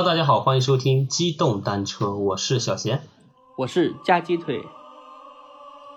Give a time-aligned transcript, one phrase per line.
[0.00, 3.02] Hello，大家好，欢迎收听机动单车，我是小贤。
[3.54, 4.62] 我是夹鸡腿。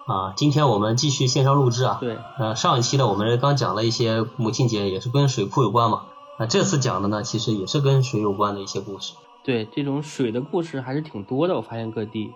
[0.07, 1.99] 啊，今天我们继续线上录制啊。
[2.01, 2.17] 对。
[2.37, 6.03] 呃，上一期呢，我们刚讲了一些母亲节，也是跟水库有关嘛。
[6.37, 9.13] 那这次讲的呢，其实也是跟水有关的一些故事。
[9.45, 12.29] 对，这种水的故事还是挺多的，我发现各地。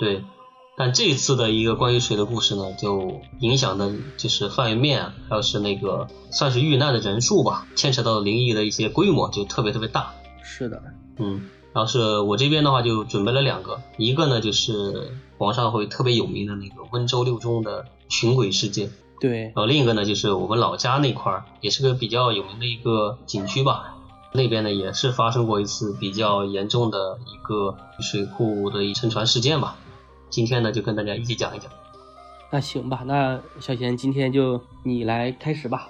[0.00, 0.24] 对。
[0.76, 10.14] 但这次的一个关于水的故事呢，就影响的就是范围面，还有是那个算是遇难的人数吧，牵扯到灵异的一些规模就特别特别大。
[10.42, 10.82] 是的。
[11.18, 11.48] 嗯。
[11.74, 18.90] 然后是我这边的话就准备了两个，一个呢就是网上会特别有名的那个温州六中的群鬼事件。
[19.20, 19.42] 对。
[19.42, 23.96] 然后另一个呢就是我们老家那块儿，也是个比较有名的一个景区吧，
[24.32, 29.76] 那边呢也是发生过一次比较严重的一个水库的沉船事件吧。
[30.30, 31.70] 今天呢，就跟大家一起讲一讲。
[32.50, 35.88] 那行吧，那小贤今天就你来开始吧。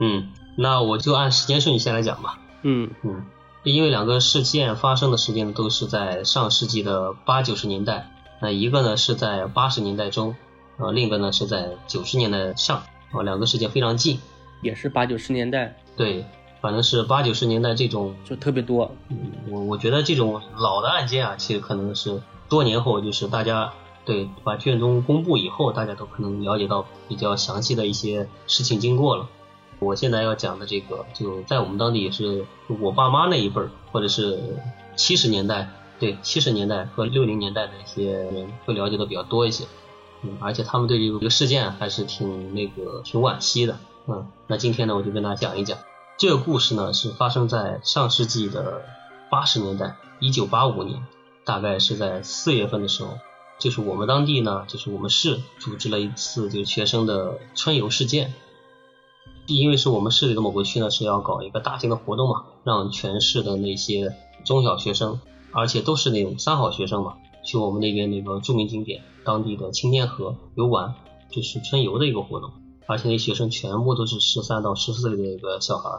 [0.00, 2.40] 嗯，那我就按时间顺序先来讲吧。
[2.62, 3.24] 嗯嗯，
[3.62, 8.10] 因为两个事件发生的时间都是在上世纪的八九十年代，
[8.42, 10.34] 那一个呢是在八十年代中，
[10.78, 14.18] 呃，另一个呢是在九十年代上，啊，两个时间非常近。
[14.62, 15.76] 也是八九十年代。
[15.96, 16.24] 对。
[16.58, 18.90] 反正是八九十年代这种就特别多，
[19.50, 23.72] 我我觉得这种老的案件啊，其实可能是多年后就是大家
[24.04, 29.28] 对把卷宗公布以后，大家都可能了解到比较详细的一些事情经过了。
[29.78, 32.46] 我现在要讲的这个，就在我们当地也是
[32.80, 34.56] 我爸妈那一辈儿，或者是
[34.96, 35.68] 七十年代，
[35.98, 39.66] 对七十年代和六零年代的一些人会了解的比较多一些，
[40.22, 45.78] 嗯，而且他们对这个事件还是挺那个挺惋惜的，嗯，那今天呢，我就跟大家讲一讲。
[46.16, 48.82] 这个故事呢是发生在上世纪的
[49.30, 51.04] 八十年代，一九八五年，
[51.44, 53.18] 大概是在四月份的时候，
[53.58, 58.32] 就是我们当地呢，就是我们市组织了一次就是学生的春游事件。
[59.46, 64.14] 因为是我们市里的某个区呢是要搞一个大型的活动嘛，让全市的那些
[64.44, 65.20] 中小学生，
[65.52, 67.14] 而且都是那种三好学生嘛，
[67.44, 70.94] 去我们那边那个著名景点当地的青天河游玩，
[71.30, 72.50] 就是春游的一个活动。
[72.88, 75.90] 而且那学生全部都是十三到十四岁的一个小孩，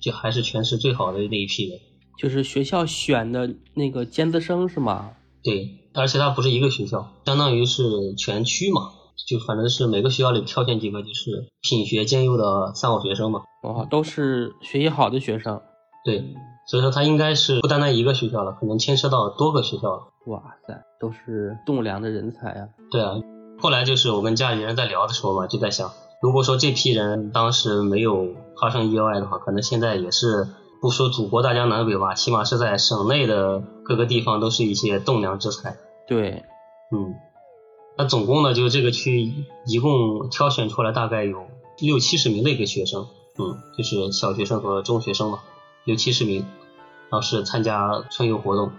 [0.00, 1.78] 就还是全市最好的那一批人。
[2.18, 5.10] 就是学校选的那个尖子生是吗？
[5.44, 8.90] 对，而且他不是一个学校，相当于是全区嘛，
[9.26, 13.42] 就反正是每个学校里挑选几个就是品学兼优的三好学生嘛。
[13.62, 15.60] 哦，都是学习好的学生。
[16.04, 16.34] 对，
[16.66, 20.02] 所以说他应该是不单单一个学校了，可能牵涉到多个学校了。
[20.26, 22.68] 哇塞，都是栋梁的人才啊！
[22.90, 23.14] 对啊，
[23.60, 25.90] 后来就是我跟家里人在聊的时候嘛，就在想。
[26.20, 28.28] 如果说这批人当时没有
[28.60, 30.46] 发生意外的话，可能现在也是
[30.80, 35.76] 不说祖国大江南北吧，起码是在省内的各个地方都是一些栋梁之才。
[36.06, 36.44] 对，
[36.92, 37.14] 嗯，
[38.02, 39.32] 那总共呢，就这个区
[39.64, 41.46] 一共挑选出来大概有
[41.78, 43.06] 六七十名的一个学生，
[43.38, 45.38] 嗯，就是小学生和中学生嘛，
[45.84, 46.44] 六七十名，
[47.10, 48.72] 然后是参加春游活动。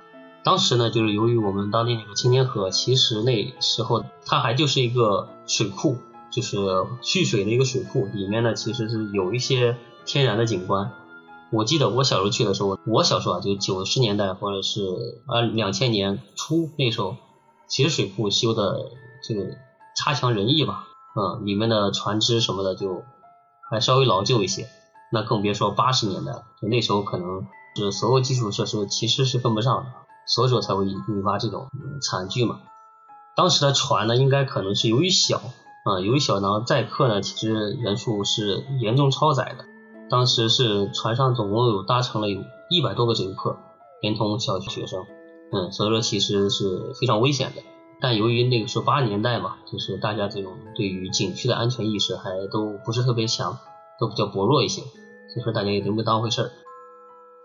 [0.44, 5.96] 当时呢，就是由于我们当地那个青天河，其实那时候它还就是一个水库。
[6.30, 6.58] 就是
[7.04, 10.92] 蓄水的一个水库，里面呢其实是有一些天然的景观。
[11.52, 14.82] 我记得我小时候去的时候，我小时候啊就九十年代或者是
[15.28, 17.18] 啊两千年初那时候，
[17.68, 18.90] 其实水库修的
[19.24, 19.58] 这个
[19.96, 20.86] 差强人意吧，
[21.16, 23.04] 嗯，里面的船只什么的就
[23.72, 24.68] 还稍微老旧一些。
[25.12, 29.86] 那更别说八十年代了，就那时候可能是所有基础设施其实是跟不上的，
[30.28, 31.68] 所以说才会引发这种
[32.02, 32.60] 惨剧嘛。
[33.36, 35.42] 当时的船呢，应该可能是由于小。
[35.86, 39.66] 啊，由于小呢载客呢，其实人数是严重超载的。
[40.10, 43.58] 当时是船上总共有搭乘了有一百多个乘客，
[44.02, 45.06] 连同小学生。
[45.52, 47.62] 嗯，所以说其实是非常危险的。
[48.04, 53.58] 但由于那个时候八十年代嘛，就是大家这种对于景区的安全意识还都不是特别强，
[53.98, 56.52] 都比较薄弱一些，所以说大家也都没当回事儿。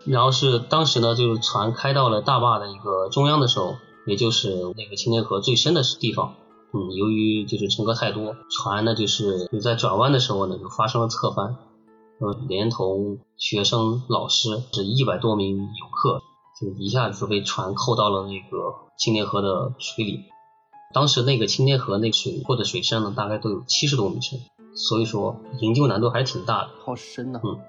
[0.05, 6.35] 然后是当时呢，就是船开到了大坝的一个中央的时候，也就是那个青年河最深的地方。
[6.73, 11.55] 嗯，由于就是乘客太多，船呢就是就在转弯的时候呢就发生了侧翻，
[12.19, 16.21] 呃，连同学生、老师是一百多名游客，
[16.59, 20.25] 就一下子被船扣到了那个青年河的水里。
[20.91, 24.39] 当时那个青天河那水库的水深呢大概都有七十多米深，
[24.73, 26.69] 所以说营救难度还是挺大的。
[26.83, 27.39] 好深呐！
[27.43, 27.59] 嗯，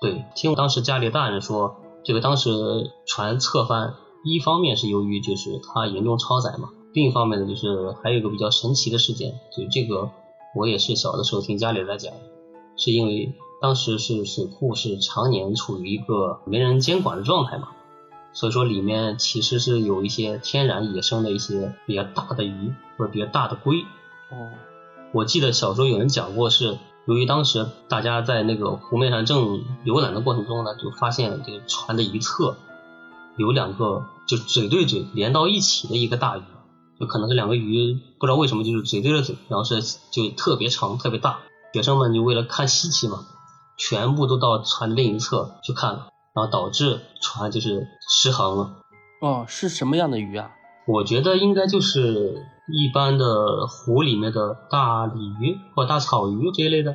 [0.00, 3.92] 对，听当时家里大人说，这个当时船侧翻，
[4.24, 6.70] 一方面是由于就是它严重超载嘛。
[6.94, 10.10] 另一方面呢，就是还有一个比较神奇的事件，就这个
[10.54, 12.14] 我也是小的时候听家里在讲，
[12.78, 17.68] 是因为当时是水库是常年处于一个没人监管的状态嘛，
[18.36, 23.80] 所以说里面其实是有一些天然野生的一些比较大的鱼或者比较大的龟。
[24.30, 24.50] 哦，
[25.14, 32.56] 我记得小时候有人讲过，是由于当时大家在那个湖面上正游览的过程中呢，就发现这个船的一侧
[33.38, 36.42] 有两个就嘴对嘴连到一起的一个大鱼，
[37.00, 39.80] 就可能是两个鱼不知道为什么就是嘴对着嘴，然后是
[40.10, 41.38] 就特别长特别大。
[41.72, 43.26] 学生们就为了看稀奇嘛，
[43.78, 48.76] 全部都到船的另一侧去看了，然后导致船就是失衡了。
[49.22, 50.50] 哦，是什么样的鱼啊？
[50.86, 56.94] 我觉得应该就是一般的湖里面的大鲤鱼或大草鱼这一类的，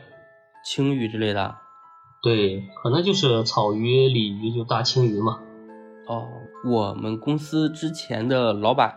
[0.64, 1.56] 青鱼之类的。
[2.22, 5.40] 对，可能就是草鱼、鲤鱼就大青鱼嘛。
[6.08, 6.28] 哦，
[6.64, 8.96] 我们公司之前的老板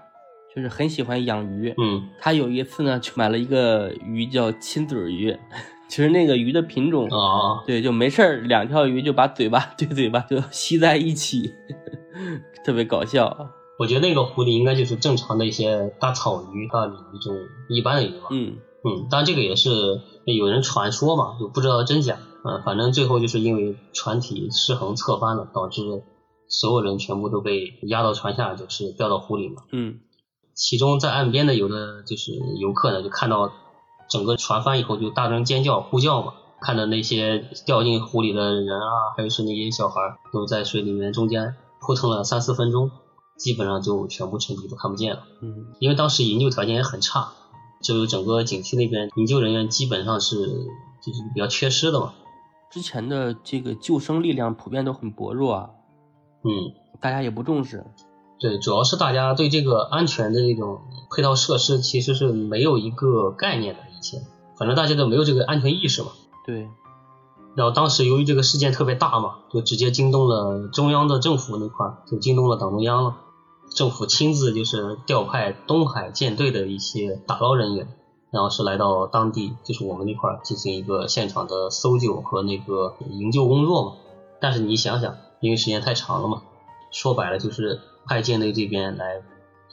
[0.55, 5.37] 就是很喜欢养鱼，嗯，他有一次呢去买了一个鱼叫亲嘴鱼，
[5.89, 11.53] 就是那个鱼的品种啊，对，就没事儿两条鱼就把嘴巴对嘴巴就吸在一起，
[12.65, 13.51] 特别搞笑。
[13.79, 17.39] 我觉得那个湖里应该就是正常的一些大草鱼、大鲤鱼这种
[17.69, 18.29] 一般的鱼吧。
[18.31, 19.71] 嗯嗯，当然这个也是
[20.27, 22.19] 有人传说嘛，就不知道真假。
[22.45, 25.83] 嗯，反正最后就是因为船体失衡侧翻了，导致
[26.49, 29.63] 所有人全部都被压到船下，就是掉到湖里嘛。
[29.73, 30.01] 嗯，
[30.55, 33.51] 其中在岸边的有的就是游客呢，就看到
[34.09, 40.01] 整个船翻以后就大声尖叫呼叫嘛，看着那些掉进湖里的人啊，还有是那些小孩
[40.33, 42.91] 都在水里面中间扑腾了三四分钟。
[43.37, 45.25] 基本上就全部沉底都看不见了。
[45.43, 47.33] 嗯，因为当时营救条件也很差，
[47.83, 52.15] 就整个景区那边营救人员基本上是就是比较缺失的嘛。
[52.71, 55.71] 之前的这个救生力量普遍都很薄弱啊。
[56.45, 57.85] 嗯，大家也不重视。
[58.39, 64.23] 对，主要是大家对这个安全的这种配套设施其实是没有一个概念的，以前
[64.57, 66.09] 反正大家都没有这个安全意识嘛。
[66.47, 66.69] 对。
[67.57, 73.17] 然后当时由于这个事件特别大嘛，就直接惊动了中央的政府那块儿，就惊动了党中央了。
[73.71, 77.89] 政府亲自就是调派东海舰队的一些打捞人员，
[78.31, 83.93] 然后是来到当地，就是我们那块儿进行一个现场的搜救和那个营救工作嘛。
[84.41, 86.43] 但是你想想，因为时间太长了嘛，
[86.93, 89.23] 说白了就是派舰队这边来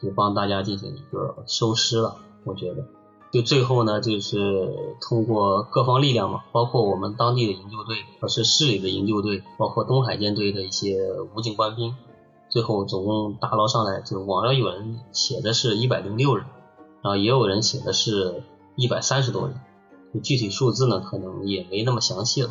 [0.01, 2.15] 就帮大家进行一个收尸了。
[2.43, 2.85] 我觉得，
[3.31, 10.99] 就最后呢，就是通过各方力量嘛，包括我们当地的营救队，或是市里的营救队，包括东海舰队的一些
[11.33, 11.95] 武警官兵。
[12.49, 16.45] 最后总共打捞上来，就网上有人写的是一百零六人，
[17.01, 18.43] 然后也有人写的是
[18.75, 22.49] 一百三十多人，具体数字呢可能也没那么详细了。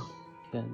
[0.50, 0.64] 天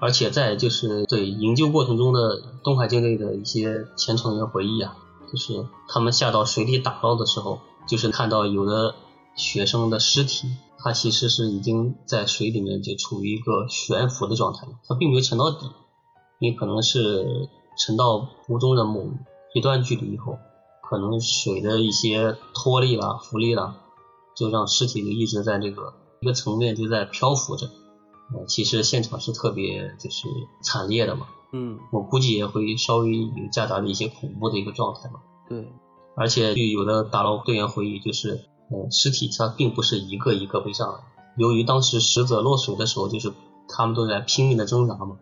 [0.00, 4.96] 而且在就是对营救过程中的东海舰队的一些前成员回忆啊，
[5.30, 8.96] 就是他们下到水里打捞的时候，就是看到有的
[9.34, 10.48] 学生的尸体，
[10.78, 15.70] 他其实是已经在水里面就处于一个悬浮的状态，他并没有沉到底，
[16.38, 17.48] 也可能是。
[17.74, 19.06] 沉到湖中的某
[19.54, 20.38] 一段距离以后，
[20.82, 23.76] 可能水的一些脱力啦、浮力啦，
[24.36, 27.70] 就让尸体就一直在这个一个层面就在漂浮着。
[28.34, 30.28] 呃，其实现场是特别就是
[30.62, 31.28] 惨烈的嘛。
[31.52, 35.20] 嗯，我估计也会稍微有夹杂着一些恐怖的一个状态嘛。
[35.48, 35.72] 对，
[36.14, 41.00] 而且据有的打捞队员回忆，就是呃尸体它并不是一个一个被上，
[41.36, 43.32] 由于当时死者落水的时候，就是
[43.68, 45.16] 他们都在拼命的挣扎嘛。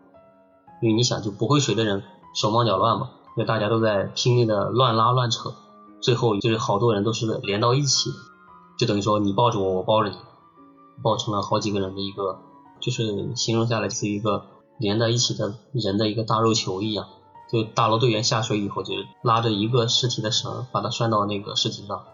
[0.81, 2.03] 因为你想，就不会水的人。
[2.33, 5.53] 手忙脚乱嘛，因为大家都在拼命的乱拉乱扯，
[6.01, 8.09] 最后就是好多人都是连到一起，
[8.79, 10.17] 就等于说你抱着我，我抱着你，
[11.03, 12.39] 抱成了好几个人的一个，
[12.79, 14.45] 就是形容下来是一个
[14.79, 17.09] 连在一起的人的一个大肉球一样。
[17.51, 22.05] 就大捞队员下水以后，就拉着一个尸体的绳，把它拴到那个尸体上，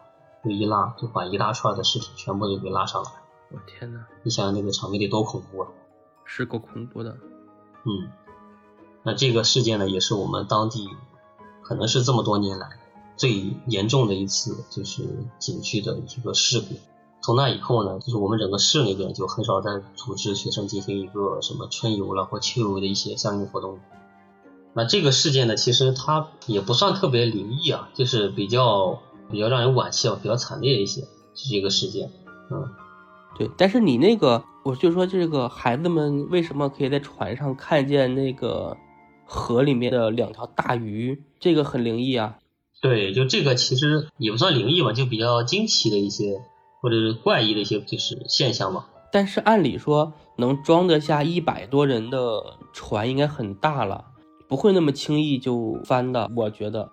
[0.44, 3.10] 就一拉就把一大串的尸体全部都给拉上来。
[3.52, 5.68] 我天呐，你想想那个场面得多恐怖啊！
[6.24, 7.16] 是够恐怖的。
[7.84, 8.10] 嗯。
[9.04, 10.88] 那这个事件呢，也是我们当地
[11.62, 12.70] 可能是这么多年来
[13.16, 15.04] 最严重的一次，就是
[15.38, 16.74] 景区的一个事故。
[17.22, 23.78] 从那以后呢，就是我们整个市那边就很少再组织学生进行一个什么春游了或秋游的一些相应活动。
[24.74, 31.02] 那这个事件呢，其实它也不算特别灵异啊，就是比较比较让人惋惜啊，比较惨烈一些，
[31.34, 32.10] 是这个事件。
[32.50, 32.68] 嗯，
[33.38, 33.50] 对。
[33.56, 38.76] 但是你那个，我就说这个孩子们为什么可以在船上看见那个？
[39.28, 42.38] 河里面的两条大鱼，这个很灵异啊。
[42.80, 46.40] 对，就这个其实也不算灵异吧，就比较惊奇的一些
[46.80, 48.86] 或者是怪异的一些就是现象吧。
[49.10, 52.40] 但是按理说能装得下一百多人的
[52.72, 54.04] 船应该很大了，
[54.46, 56.88] 不会那么轻易就翻的，我觉得。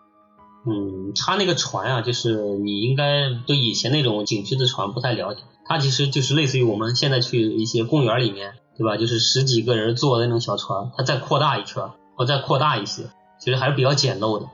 [0.65, 8.98] 嗯，他那个船啊，就是你应该对以前那种景区的船不太了解，它其实就是类似于我们现在去一些公园里面，对吧？
[8.98, 11.84] 就是十几个人坐的那种小船，它再扩大一圈。
[12.15, 14.46] 或再扩大一些，其实还是比较简陋的。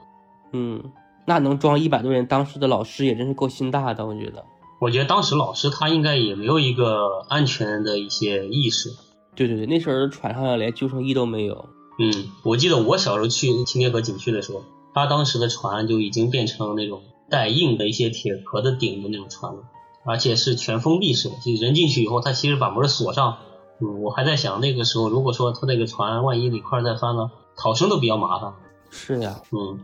[0.54, 0.82] 嗯，
[1.26, 4.46] 那能装一百多人，当时的老师也真是够心大的，我觉得。
[4.80, 8.92] 我觉得当时老师他应该也没有一个安全的一些意识。
[9.36, 11.66] 对对对，那时候船上连救生衣都没有。
[12.00, 19.64] 嗯，我记得我小时候去青天河景区的时候，他当时的船就已经变成那种带硬的一些铁壳的顶的那种船了，
[20.06, 23.38] 而且是全封闭式的，就人进去以后，他其实把门锁上。
[23.82, 28.54] 嗯，我还在想那个时候，如果说他那个船万一哪块再翻了，逃生都比较麻烦。
[28.90, 29.80] 是呀，嗯。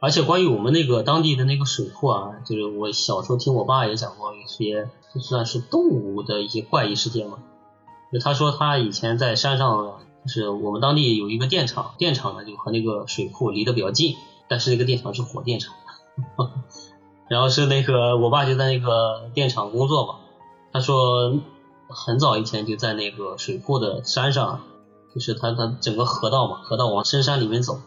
[0.00, 7.38] 而且关于我们那个当地的那个水库啊，就是我小时候听我爸也讲过一些，就算是动物的一些怪异事件嘛。
[8.12, 14.16] 就他说他以前在山上，就是我们当地有一个电厂，电厂呢就和那个水库离得比较近，
[14.48, 15.74] 但是那个电厂是火电厂。
[17.28, 20.14] 然后是那个我爸就在那个电厂工作嘛，
[20.72, 21.40] 他说
[21.88, 24.60] 很早以前就在那个水库的山上，
[25.14, 27.80] 就是他他整个河道嘛，河道往深山里面走。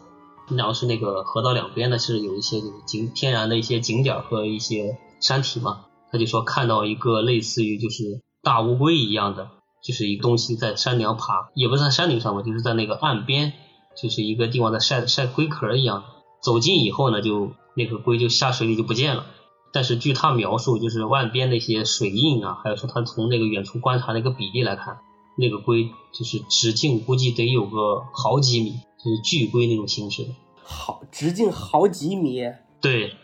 [0.56, 5.84] 然后是那个河道两边呢，是有一些就是景天然的一些景点和一些山体嘛。
[6.10, 9.50] 他就说看到一个类似于就是大乌龟一样的，
[9.82, 13.52] 就是一个东西在山顶上爬，也不是在山顶上吧，就是在那个岸边，
[14.00, 16.04] 就是一个地方在晒晒龟壳一样。
[16.42, 19.26] 走近以后呢，就那个龟就下水里就不见了。
[19.72, 24.98] 但是据他描述，就是岸边那些水印啊，还有说他从那个远处观察那个比例来看，
[25.36, 28.80] 那个龟就是直径估计得有个好几米。
[28.98, 30.30] 就是巨龟那种形式的，
[30.64, 32.42] 好直径好几米。
[32.80, 33.14] 对，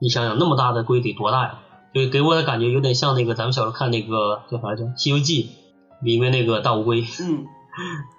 [0.00, 1.60] 你想想那么大的龟得多大呀？
[1.94, 5.44] 就给我的感觉有点像那个咱们小时候看那个叫啥来着《西游记》
[6.04, 7.00] 里面那个大乌龟。
[7.20, 7.46] 嗯，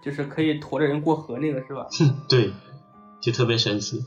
[0.04, 1.88] 就是可以驮着人过河那个是吧？
[2.28, 2.52] 对，
[3.22, 4.06] 就特别神奇。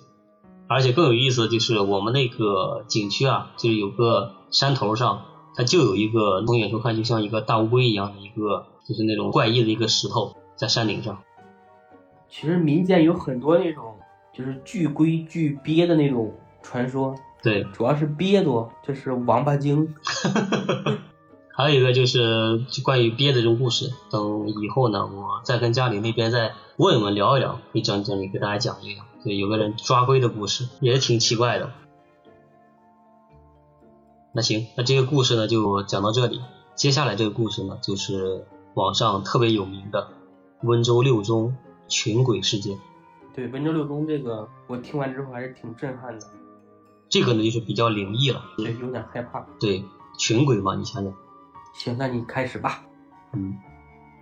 [0.68, 11.22] 而且更有意思的就是我们那个景区啊，就是有个山头上，它就有一个从远处看就像一个大乌龟一样的一个，就是那种怪异的一个石头在山顶上。
[12.30, 13.94] 其实民间有很多那种
[14.32, 19.94] 就是巨龟巨鳖的那种传说，对，主要是鳖多，就是王八精。
[21.54, 29.04] 还有一个就是关于鳖的这种故事，等以后呢，我再跟家里那边再问问聊一聊，一整整理给大家讲一讲。
[29.24, 31.70] 对有个人抓龟的故事，也挺奇怪的。
[34.32, 36.40] 那行，那这个故事呢就讲到这里。
[36.74, 40.08] 接下来这个故事呢，就是网上特别有名的
[40.62, 41.56] 温州六中。
[41.88, 42.78] 群鬼事件，
[43.34, 46.26] 对温州六中这个，我听完之后还是挺震撼的。
[47.12, 49.46] 这个呢就是比较灵异了，对，有点害怕。
[49.60, 49.84] 对，
[50.18, 51.12] 群鬼嘛，你想想。
[51.74, 52.86] 行，那你开始吧。
[53.34, 53.58] 嗯，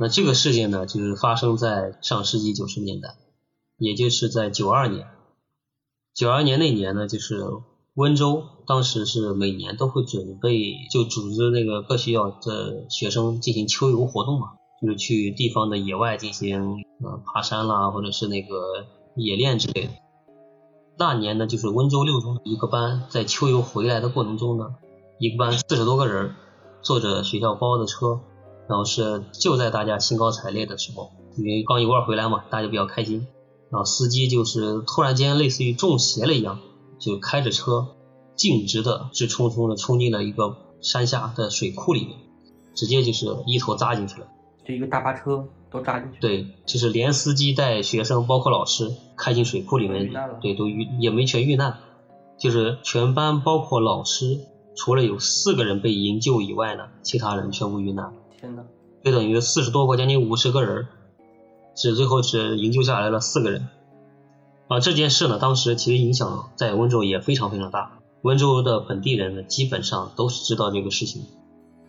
[0.00, 3.10] 那这个事件呢，就是发生在上世纪九十年代，
[3.78, 5.06] 也就是在九二年。
[6.14, 7.44] 九二年那年呢，就是
[7.94, 14.48] 温州当时是每年都会准备就组织那个各学校的学生进行秋游活动嘛。
[14.82, 16.60] 就是去地方的野外进行
[17.04, 19.90] 呃爬山啦，或者是那个野练之类的。
[21.00, 24.74] 那年呢，就是温州六中的一个班在秋游回来的过程中呢，
[25.18, 26.34] 一个班四十多个人
[26.82, 28.20] 坐着学校包的车，
[28.68, 33.26] 然后是就在大家兴高采烈的时候，因为刚一块回来嘛，大家比较开心，
[33.70, 36.58] 然后司机就是突然间类似于中邪了一样，
[36.98, 37.96] 就开着车
[38.36, 42.18] 径直的直冲冲的冲进了一个山下的水库里面，
[42.74, 44.26] 直接就是一头扎进去了。
[44.70, 50.10] 一个大巴车都扎进去，对，就是连司机带学生，包括老师，开进水库里面，
[50.40, 51.78] 对，都遇也没全遇难，
[52.38, 54.40] 就是全班包括老师，
[54.74, 58.12] 除了有四个人被营救以外呢，其他人全部遇难。
[58.40, 58.62] 天呐，
[59.04, 60.86] 就等于四十多个，将近五十个人，
[61.74, 63.68] 只最后只营救下来了四个人。
[64.68, 71.22] 啊，这件事呢，当时其实影响在温州也非常非常大，温州的本地人呢，基本上都是知道这个事情。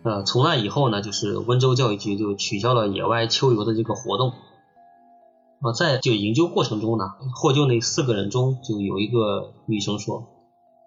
[0.04, 4.32] 呃，从那以后呢，就是温州教育局就取消了野外秋游的这个活动。
[5.60, 7.04] 啊，在就营救过程中呢，
[7.36, 10.26] 获救那四个人中就有一个女生说，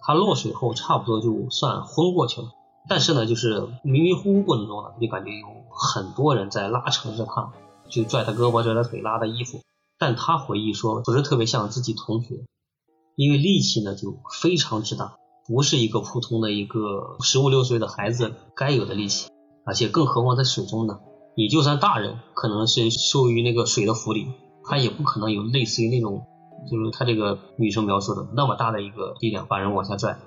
[0.02, 2.50] 她落水后差不多就算昏过去了，
[2.90, 7.54] 但是呢，就是迷迷糊糊过程中呢，就感觉有很多人在拉扯着她，
[7.88, 9.62] 就拽她胳膊、拽她腿、拉她衣服。
[9.98, 12.44] 但她回忆说，不是特别像自己同学，
[13.16, 15.16] 因为力气呢就非常之大。
[15.48, 19.30] 不是一个普通的一个十五六岁的孩子该有的力气，
[19.64, 21.00] 而且更何况在水中呢？
[21.38, 24.28] 你就算大人，可能是受于那个水的浮力，
[24.64, 26.26] 他也不可能有类似于那种，
[26.72, 30.18] 就是他这个女生描述的那么大的一个力量把人往下拽。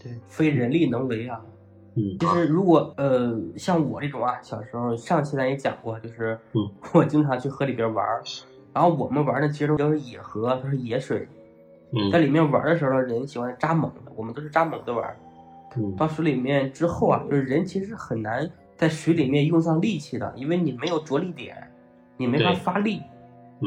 [0.00, 1.40] 对，非人力能为啊。
[1.96, 8.06] 嗯，就是如果呃像我这种啊，小时候上期咱也讲过，就是嗯， 我经常去河里边玩，
[8.72, 11.26] 然后我们玩的其实都是野河，都是野水。
[12.12, 15.16] 在里面玩的时候，人喜欢扎猛的，我们都是扎猛的玩。
[15.96, 21.56] 到水里面之后啊，就是人其实很难在水里面用上力气的，因为你没有着力点，
[22.16, 23.00] 你没法发力，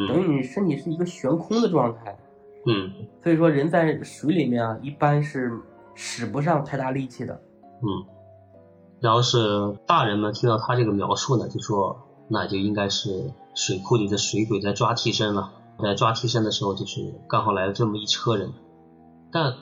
[0.08, 2.18] 等于你身体是一个悬空的状态。
[2.66, 2.92] 嗯，
[3.24, 5.52] 所以说人在水里面啊，一般是
[5.96, 7.34] 使不上太大力气的。
[7.82, 8.06] 嗯，
[9.00, 9.38] 然后是
[9.88, 15.54] 大人们听到他这个描述呢，就说那就应该是水库里的水鬼在抓替身了。
[15.82, 18.54] 在抓替身的时候，就是刚好来了这么一车人。
[19.32, 19.56] 但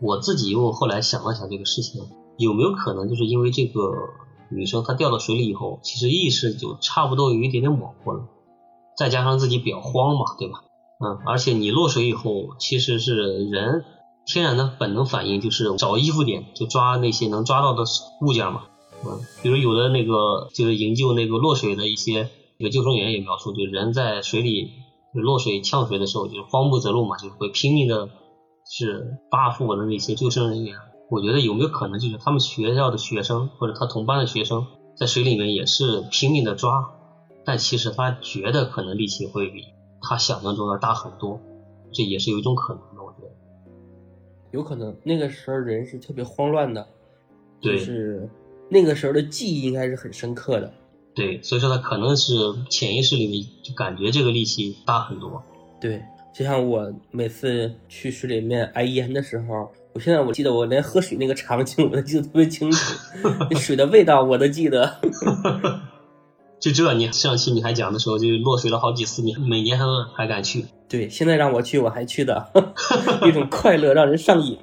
[0.00, 2.02] 我自己又后来想了想这个事情，
[2.36, 3.92] 有没有可能就是因为这个
[4.50, 8.26] 女生她掉到水里以后，其实意识就差不多有一点点模糊了，
[8.96, 10.64] 再加上自己比较慌嘛，对吧？
[11.00, 13.14] 嗯，而且你落水以后，其实是
[13.48, 13.84] 人
[14.26, 17.84] 天然的本能反应就是找衣服点，就抓那些能抓到的
[18.20, 18.62] 物件嘛。
[19.04, 24.70] 嗯，比如有的那个就是营救那个落水的一些那个救生员也描述，就人在水里
[25.20, 28.08] 落水呛水的时候，就是慌不择路嘛，就是会拼命的
[28.64, 30.76] 是扒扶我的那些救生人员。
[31.10, 34.66] 我觉得有没有可能就是他们学校的学生或者他同班的学生
[34.96, 36.90] 在水里面也是拼命的抓，
[37.44, 39.64] 但其实他觉得可能力气会比
[40.00, 41.40] 他想象中的大很多，
[41.92, 43.30] 这也是有一种可能的，我觉得。
[44.52, 46.86] 有可能那个时候人是特别慌乱的，
[47.60, 48.28] 就是。
[48.70, 50.72] 那个时候的记忆应该是很深刻的，
[51.14, 52.34] 对，所以说他可能是
[52.68, 55.42] 潜意识里面就感觉这个力气大很多。
[55.80, 56.02] 对，
[56.34, 62.98] 就像我每次去水里面挨淹的时候，我现在我记得我连喝水那个场景我都记得特别清楚，
[63.48, 64.96] 那水的味道我都记得。
[66.58, 69.84] 就这，你上期你还讲的时候就落水了好几次，你每年还
[70.16, 70.64] 还敢去？
[70.88, 72.50] 对，现在让我去我还去的，
[73.28, 74.58] 一种快乐让人上瘾。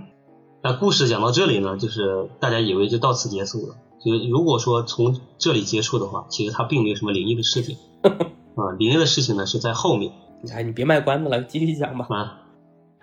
[0.64, 3.76] 那故事讲到这里呢，就是大家以为就到此结束了。
[4.04, 7.78] 就是如果说从这里结束的话，其实它并没有什么灵异的事情。
[8.02, 10.12] 啊，灵异的事情呢是在后面。
[10.52, 12.06] 哎，你别卖关子了，继续讲吧。
[12.10, 12.40] 啊，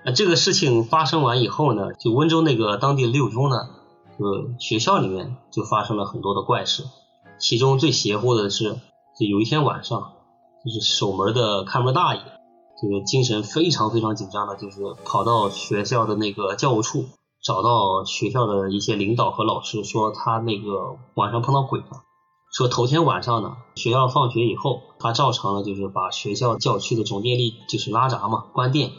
[0.05, 3.57] 那这个事情发生完以后呢，就温州那个当地六中呢，
[4.19, 6.83] 就学校里面就发生了很多的怪事。
[7.39, 8.75] 其中最邪乎的是，
[9.19, 10.13] 就有一天晚上，
[10.63, 12.21] 就是守门的看门大爷，
[12.79, 17.05] 这个精神非常非常紧张的，就是跑到学校的那个教务处。
[17.43, 21.85] 找到学校的一些领导和老师，说他那个晚上碰到鬼了。
[22.51, 28.91] 说头天晚上呢，学校放学以后，他照常了就是把学校教区的总电力就是拉闸嘛，关电。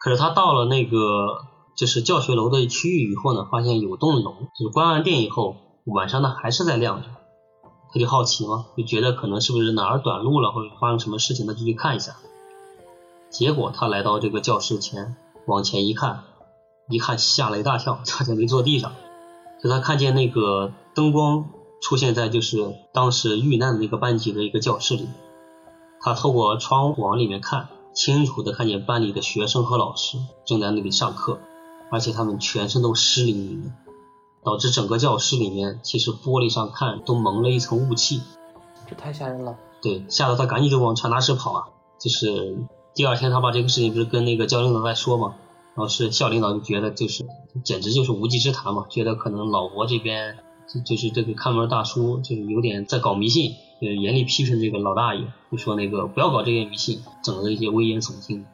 [0.00, 1.40] 可是他到了那个
[1.76, 7.08] 就是教学楼的区域以后呢，发现有栋楼就是关完电以后，晚上呢还是在亮着。
[7.92, 12.14] 他就好奇嘛，就觉得可能是不是哪儿短路了，或者发生什么事情，他就去看一下。
[13.28, 16.24] 结果他来到这个教室前，往前一看。
[16.88, 18.92] 一看吓了一大跳，差点没坐地上。
[19.62, 25.08] 就他看见那个灯光出现在就是当时遇难的那个班级的一个教室里，
[26.00, 31.40] 他透过窗户往里面看，清楚的看见班里的学生和老师正在那里上课，
[31.90, 33.70] 而且他们全身都湿淋淋的，
[34.44, 38.22] 导致整个教室里面其实玻璃上看都蒙了一层雾气。
[38.88, 39.56] 这太吓人了。
[39.82, 41.64] 对，吓得他赶紧就往传达室跑啊。
[41.98, 42.56] 就是
[42.94, 45.34] 第二天他把这个事情不是跟那个教领导在说吗？
[45.78, 47.24] 然后是校领导就觉得就是
[47.62, 50.36] 简直就是无稽之谈嘛，觉得可能老伯这边
[50.84, 58.44] 就是这个看门大叔就是有点在搞迷信，就严厉批评这个老大爷，就说那个不要搞这些迷信，整的一些危言耸听。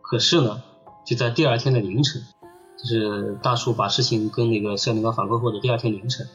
[0.00, 0.62] 可是呢，
[1.04, 2.22] 就在第二天的凌晨，
[2.78, 6.28] 就是大叔把事情跟那个校领导反馈后的第二天凌晨，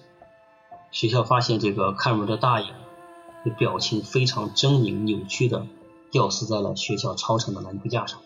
[0.92, 2.68] 学校发现这个看门的大爷
[3.44, 5.66] 的表情非常狰狞扭曲的
[6.12, 8.20] 吊死在了学校操场的篮球架上，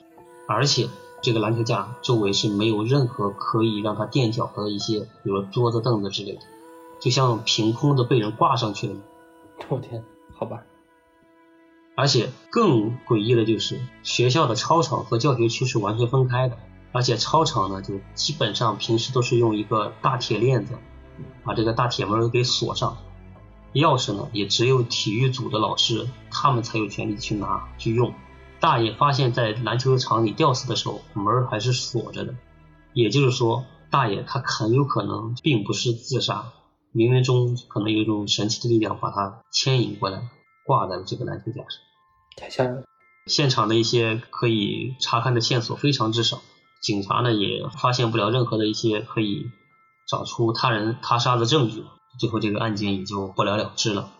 [0.50, 0.90] 而且。
[1.22, 6.42] 这个篮球架周围是没有任何可以让他垫脚的一些，比如桌子、凳子之类的，
[7.00, 8.96] 就像凭空的被人挂上去了。
[9.70, 10.04] 我天，
[10.36, 10.62] 好吧。
[11.96, 16.58] 而且更诡异的就是，学校的操场和教学区是完全分开的，
[16.92, 20.76] 而且操场呢，就基本上平时都是用一个大铁链子
[21.44, 22.98] 把这个大铁门给锁上，
[23.74, 28.14] 钥匙呢也只有体育组的老师他们才有权利去拿去用。
[28.60, 32.34] 大爷发现，在篮球场里吊死的时候，门还是锁着的，
[32.94, 36.54] 也就是说，大爷他很有可能并不是自杀，
[36.94, 40.30] 冥冥中可能有一种神奇的力量把他牵引过来，
[40.66, 41.80] 挂在了这个篮球架上。
[42.36, 42.84] 太吓人！
[43.28, 46.40] 现场的一些可以查看的线索非常之少，
[46.82, 49.52] 警察呢也发现不了任何的一些可以
[50.08, 51.84] 找出他人他杀的证据，
[52.20, 54.12] 最后这个案件也就不了了之了。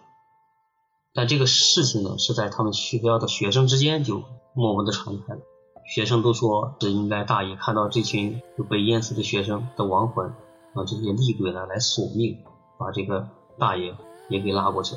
[1.18, 4.22] 但这个事情呢，是在他们学校的学生之间就
[4.54, 5.40] 默默的传开了。
[5.84, 10.32] 学生都说是应该大爷看到这群被淹死的学生的亡魂，
[10.76, 12.38] 让这些厉鬼呢来索命，
[12.78, 13.28] 把这个
[13.58, 13.96] 大爷
[14.30, 14.96] 也给拉过去。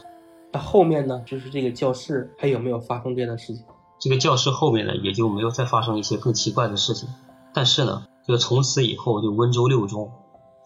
[0.53, 3.65] 那后面呢，就是这个教室还有没有发生这样的事情？
[3.99, 7.09] 这个教室后面呢，也就没有再发生一些更奇怪的事情。
[7.55, 10.13] 但是呢，就从此以后，就温州六中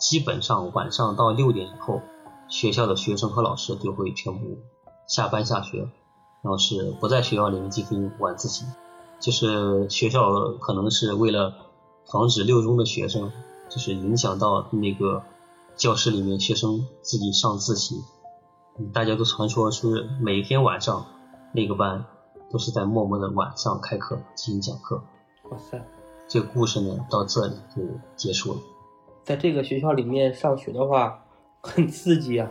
[0.01, 2.03] 基本上晚上到六点以后，
[2.49, 4.59] 学校的学生和老师就会全部。
[5.07, 5.79] 下班下学，
[6.43, 8.65] 然后是不在学校里面进行晚自习，
[9.21, 11.55] 就是学校可能是为了
[12.07, 13.33] 防止六中的学生
[13.69, 15.23] 就是影响到那个
[15.77, 18.03] 教室里面学生自己上自习，
[18.93, 21.07] 大家都传说是每天晚上
[21.53, 22.05] 那个班
[22.51, 25.03] 都是在默默的晚上开课进行讲课。
[25.51, 25.85] 哇塞，
[26.29, 27.83] 这个故事呢到这里就
[28.17, 28.59] 结束了。
[29.25, 31.25] 在这个学校里面上学的话，
[31.63, 32.51] 很刺激啊！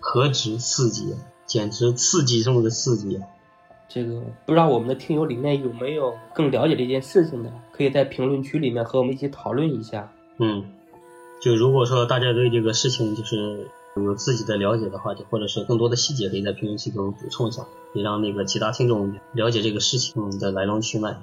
[0.00, 1.14] 何止刺激，
[1.46, 3.20] 简直刺激中的刺激。
[3.88, 10.12] 这个不知道我们的听友里面有没有更了解这件事情的，可以在评论区里面和我们一起讨论一下。
[10.38, 10.64] 嗯，
[11.40, 21.16] 就如果说大家对这个事情就是有自己的了解的话，就或者是更多的细节，可以在评论区给我们补充一下，也让那个其他听众了解这个事情的来龙去脉。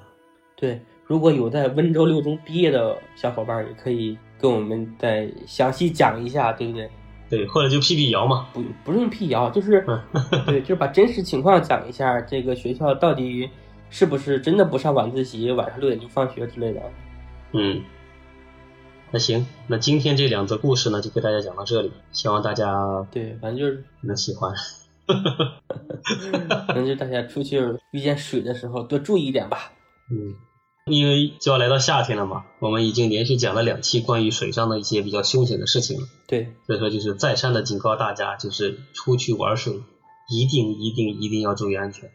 [0.56, 6.90] 对，如果有在温州六中毕业的小伙伴，也可以跟我们再详细讲一下，对不对？
[7.34, 9.84] 对，或者就辟辟谣嘛，不不用辟谣，就是
[10.46, 13.50] 对，就是把真实情况讲一下，这个学校到底
[13.90, 16.80] 是不是真的不上晚自习，晚上六点就放学之类的。
[17.52, 17.82] 嗯，
[19.10, 24.52] 那行，那今天这两则故事呢，就给大家讲到这里，希望大家对，反正就是能喜欢，
[26.68, 29.72] 反正就大家出去遇见水的时候多注意一点吧。
[30.08, 30.34] 嗯。
[30.90, 36.06] 因为就要来到夏天了嘛，我们已经连续讲了两期关于水上的一些比较凶险的事情了。
[36.28, 39.72] 对，所以说就是再三的警告大家，就是出去玩水，
[40.28, 42.10] 一定一定一定要注意安全，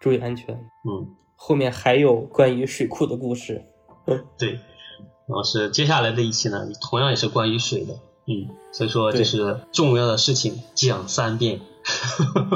[0.00, 0.54] 注意安全。
[0.54, 3.66] 嗯，后面还有关于水库的故事。
[4.38, 7.92] 对，然后是接下来的一期呢，同样也是关于水的。
[8.26, 11.60] 嗯，所以说就是重要的事情讲三遍，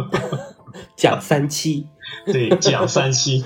[0.97, 1.89] 讲三期。
[2.25, 3.45] 对，讲三期。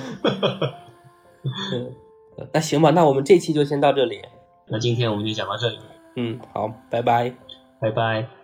[1.72, 1.94] 嗯，
[2.52, 4.20] 那行吧，那我们这期就先到这里。
[4.66, 5.78] 那今天我们就讲到这里。
[6.16, 7.32] 嗯，好，拜拜，
[7.80, 8.37] 拜拜。